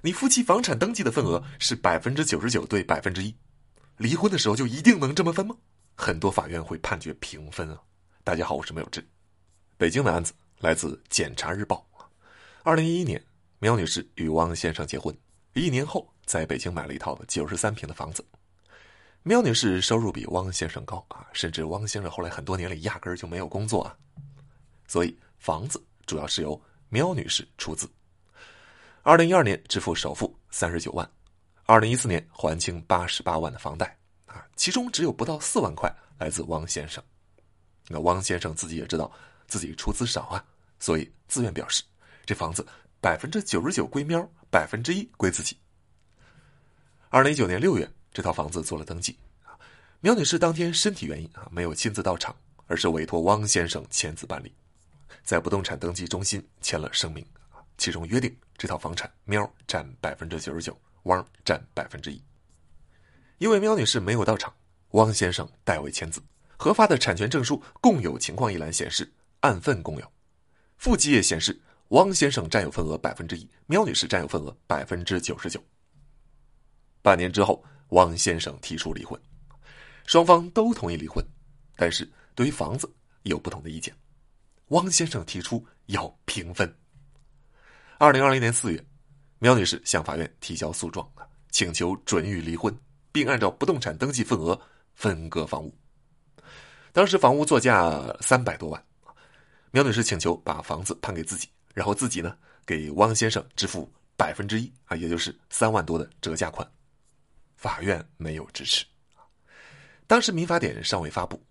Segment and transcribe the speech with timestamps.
[0.00, 3.34] 你夫妻房产登记的份额是百分之九十九对百分之一，
[3.96, 5.56] 离婚的时候就一定能这么分吗？
[5.96, 7.80] 很多法院会判决平分啊。
[8.22, 9.04] 大家好，我是没有志。
[9.76, 11.84] 北京的案子来自《检察日报》。
[12.62, 13.20] 二零一一年，
[13.58, 15.16] 苗女士与汪先生结婚，
[15.54, 18.24] 一年后在北京买了一套九十三平的房子。
[19.24, 23.96] 苗女士收入比汪先生高啊，甚至汪先生后来很多年里压根儿就没有工作啊，
[24.86, 27.88] 所以房子主要是由苗女士出资。
[29.08, 31.10] 二零一二年支付首付三十九万，
[31.64, 33.96] 二零一四年还清八十八万的房贷
[34.26, 37.02] 啊，其中只有不到四万块来自汪先生。
[37.86, 39.10] 那汪先生自己也知道
[39.46, 40.44] 自己出资少啊，
[40.78, 41.82] 所以自愿表示
[42.26, 42.66] 这房子
[43.00, 45.56] 百分之九十九归喵，百分之一归自己。
[47.08, 49.56] 二零一九年六月，这套房子做了登记啊，
[50.00, 52.36] 苗女士当天身体原因啊没有亲自到场，
[52.66, 54.52] 而是委托汪先生签字办理，
[55.24, 57.24] 在不动产登记中心签了声明。
[57.78, 62.22] 其中约定，这套房产喵占百分之九十九，汪占百分之一。
[63.38, 64.52] 因为喵女士没有到场，
[64.90, 66.20] 汪先生代为签字。
[66.56, 69.08] 核发的产权证书共有情况一栏显示
[69.40, 70.12] 按份共有，
[70.76, 71.58] 附几页显示
[71.90, 75.62] 汪先生占有份额百分之一，喵女士占有份额百分之九十九。
[77.00, 79.18] 半年之后，汪先生提出离婚，
[80.04, 81.24] 双方都同意离婚，
[81.76, 83.94] 但是对于房子有不同的意见。
[84.70, 86.76] 汪先生提出要平分。
[88.00, 88.80] 二零二零年四月，
[89.40, 91.04] 苗女士向法院提交诉状，
[91.50, 92.72] 请求准予离婚，
[93.10, 94.58] 并按照不动产登记份额
[94.94, 95.76] 分割房屋。
[96.92, 98.80] 当时房屋作价三百多万，
[99.72, 106.64] 苗女士请求把房子判给自己，然后自己呢给汪先生支付百分之一啊，也就是三万多的折价款。
[107.56, 108.86] 法院没有支持。
[110.06, 111.42] 当时民法典尚未发布，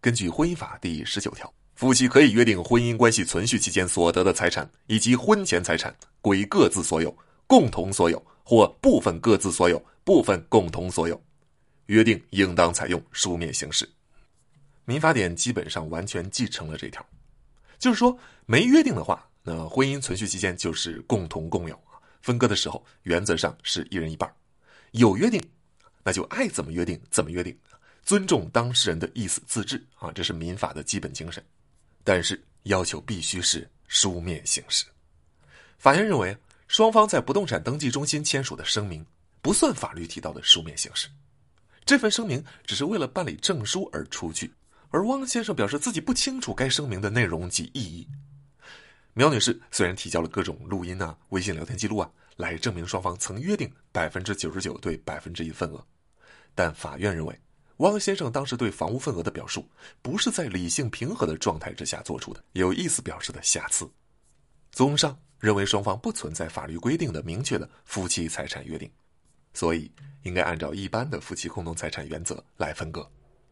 [0.00, 1.52] 根据婚姻法第十九条。
[1.76, 7.14] 夫妻可以约定婚姻关系存续期间所得的财产以及婚前财产归各自所有、
[7.46, 11.22] 共同所有或部分各自所有、部分共同所有。
[11.86, 13.86] 约定应当采用书面形式。
[14.86, 17.04] 民法典基本上完全继承了这条，
[17.78, 21.78] 就是说没约定的话，那婚姻存续期间就是共同共有。
[22.22, 24.28] 分割的时候原则上是一人一半。
[24.92, 25.38] 有约定，
[26.02, 27.54] 那就爱怎么约定怎么约定，
[28.02, 31.44] 尊重当事人的意思自治啊，这是民法的基本精神。
[32.06, 34.84] 但是要求必须是书面形式。
[35.76, 39.04] 法院认为，双方在不动产登记中心签署的声明
[39.42, 41.08] 不算法律提到的书面形式。
[41.84, 44.52] 这份声明只是为了办理证书而出具，
[44.90, 48.06] 而汪先生表示自己不清楚该声明的内容及意义。
[49.12, 55.84] 苗女士虽然提交了各种录音啊、微信聊天记录啊，来证明双方曾约定百分之九十九对百分之一份额，
[56.54, 57.36] 但法院认为。
[57.78, 59.68] 汪先生当时对房屋份额的表述，
[60.00, 63.86] 不是在理性平和的状态之下做出的，有意思表示的瑕疵。
[64.72, 68.90] 综上，认为双方不存在法律规定的明确的夫妻财产约定，
[69.52, 69.90] 所以
[70.22, 73.06] 应该按照一般的夫妻共同财产原则来分割，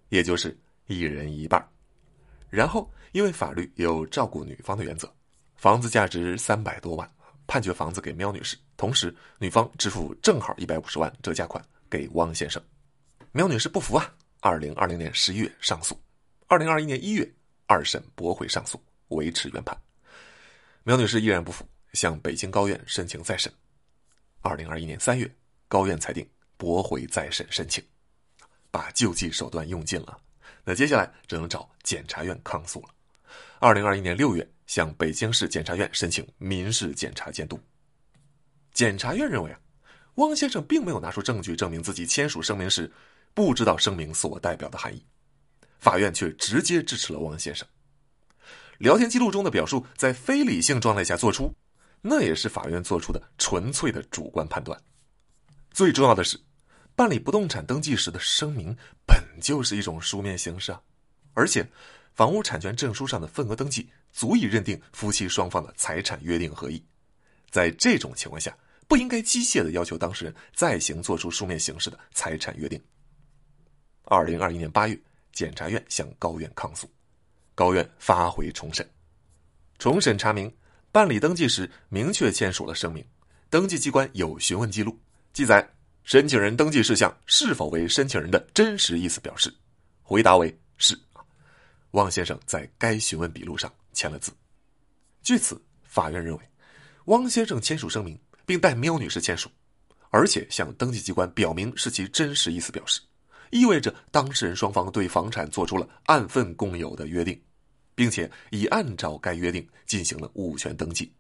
[0.09, 0.57] 也就是
[0.87, 1.63] 一人一半。
[2.49, 5.13] 然后，因为法律有照顾女方的原则，
[5.57, 7.11] 房子价值三百多万，
[7.47, 12.63] 判决房子给苗女士，同时女方支付正好一百五十万折价款给汪先生。
[13.37, 14.15] 苗女士不服啊！
[14.39, 16.01] 二零二零年十一月上诉，
[16.47, 17.29] 二零二一年一月
[17.67, 19.77] 二审驳回上诉，维持原判。
[20.85, 23.53] 苗女士依然不服，向北京高院申请再审。
[24.41, 25.29] 二零二一年三月，
[25.67, 26.25] 高院裁定
[26.57, 27.83] 驳回再审申请，
[28.71, 30.17] 把救济手段用尽了。
[30.63, 32.89] 那接下来只能找检察院抗诉了。
[33.59, 37.59] 二零二一年六月，向北京市检察院申请民事检察监督。
[38.73, 39.59] 检察院认为啊，
[40.15, 42.89] 汪先生并没有拿出证据证明自己签署声明时。
[43.35, 45.05] 不知道声明所代表的含义，
[45.81, 47.67] 法院却直接支持了汪先生。
[48.79, 51.53] 聊天记录中的表述在非理性状态下做出，
[52.01, 54.81] 那也是法院做出的纯粹的主观判断。
[55.73, 56.41] 最重要的是，
[56.95, 60.81] 办理不动产登记时的声明本就是一种书面形式啊，
[61.33, 61.69] 而且
[62.15, 66.85] 房屋产权证书上的份额登记足以认定夫妻双方的财产约定合意。
[67.51, 68.57] 在这种情况下，
[68.87, 72.81] 不应该机械的要求当事人再行做出书面形式的财产约定。
[74.05, 74.99] 二零二一年八月，
[75.33, 76.89] 检察院向高院抗诉，
[77.55, 78.89] 高院发回重审。
[79.79, 80.53] 重审查明，
[80.93, 83.05] 办理登记时明确签署了声明，
[83.49, 84.99] 登记机关有询问记录，
[85.33, 85.67] 记载
[86.05, 89.53] 申请人登记事项是否为申请人的真实意思表示，
[90.03, 90.99] 回答为是。
[91.93, 94.33] 汪先生在该询问笔录上签了字。
[95.23, 96.49] 据此，法院认为，
[97.07, 99.49] 汪先生签署声明，并代喵女士签署，
[100.11, 103.01] 而且向登记机关表明是其真实意思表示。
[103.51, 107.41] 意味着当事人双方对房产做出了按份共有的约定，
[107.95, 111.13] 并且已按照该约定进行了物权登记，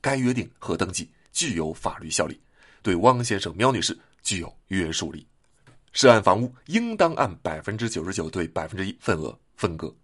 [0.00, 2.40] 该约定和登记具有法律效力，
[2.82, 5.26] 对汪先生、苗女士具有约束力。
[5.92, 9.94] 涉案房屋应当按百分之九十九对百分之一份额分割。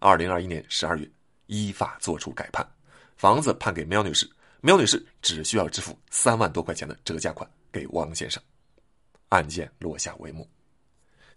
[0.00, 1.08] 二零二一年十二月，
[1.46, 2.68] 依法作出改判，
[3.16, 4.28] 房子判给苗女士，
[4.60, 8.42] 苗女士只需要支付三万多块钱的折价款给汪先生，
[9.28, 10.48] 案件落下帷幕。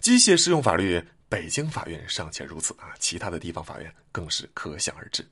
[0.02, 1.00] 机械适用法律，
[1.30, 5.24] 北京法院尚且如此啊，其他的地方法院更是可想而知。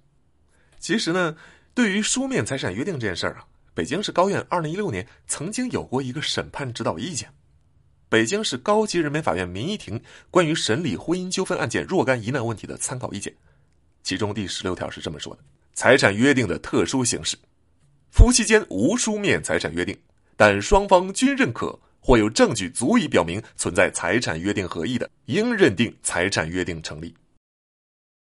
[0.79, 1.35] 其实呢，
[1.73, 7.33] 对于书面财产约定这件事儿啊，北京市高院二零一六年曾经有过一个审判指导意见，
[8.09, 9.99] 北京市高级人民法院民一庭
[10.29, 13.33] 关于审理婚姻纠纷案件若干疑难问题的参考意见，
[14.03, 15.41] 其中第十六条是这么说的：
[15.73, 17.35] 财产约定的特殊形式，
[18.11, 19.97] 夫妻间无书面财产约定，
[20.37, 27.13] 但双方均认可或有证据足以表明存在财产约定合意的，应认定财产约定成立。